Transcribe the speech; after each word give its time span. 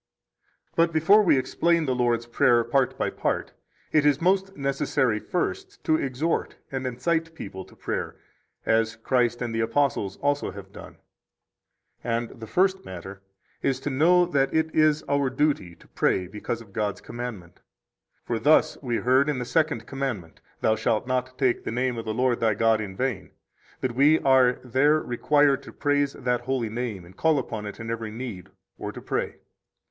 4 0.77 0.87
But 0.87 0.93
before 0.93 1.21
we 1.21 1.37
explain 1.37 1.85
the 1.85 1.93
Lord's 1.93 2.25
Prayer 2.25 2.63
part 2.63 2.97
by 2.97 3.11
part, 3.11 3.51
it 3.91 4.03
is 4.03 4.19
most 4.19 4.57
necessary 4.57 5.19
first 5.19 5.83
to 5.83 5.95
exhort 5.95 6.55
and 6.71 6.87
incite 6.87 7.35
people 7.35 7.63
to 7.65 7.75
prayer, 7.75 8.15
as 8.65 8.95
Christ 8.95 9.43
and 9.43 9.53
the 9.53 9.59
apostles 9.59 10.17
also 10.17 10.49
have 10.49 10.71
done. 10.71 10.93
5 12.01 12.03
And 12.03 12.29
the 12.39 12.47
first 12.47 12.83
matter 12.83 13.21
is 13.61 13.79
to 13.81 13.91
know 13.91 14.25
that 14.25 14.51
it 14.51 14.73
is 14.73 15.03
our 15.07 15.29
duty 15.29 15.75
to 15.75 15.87
pray 15.89 16.25
because 16.25 16.61
of 16.61 16.73
God's 16.73 16.99
commandment. 17.01 17.59
For 18.23 18.39
thus 18.39 18.81
we 18.81 18.95
heard 18.95 19.29
in 19.29 19.37
the 19.37 19.45
Second 19.45 19.85
Commandment: 19.85 20.41
Thou 20.61 20.75
shalt 20.75 21.05
not 21.05 21.37
take 21.37 21.63
the 21.63 21.71
name 21.71 21.99
of 21.99 22.05
the 22.05 22.11
Lord, 22.15 22.39
thy 22.39 22.55
God, 22.55 22.81
in 22.81 22.95
vain, 22.97 23.33
that 23.81 23.93
we 23.93 24.17
are 24.21 24.53
there 24.63 24.99
required 24.99 25.61
to 25.61 25.71
praise 25.71 26.13
that 26.13 26.41
holy 26.41 26.69
name, 26.71 27.05
and 27.05 27.15
call 27.15 27.37
upon 27.37 27.67
it 27.67 27.79
in 27.79 27.91
every 27.91 28.09
need, 28.09 28.49
or 28.79 28.91
to 28.91 28.99
pray. 28.99 29.35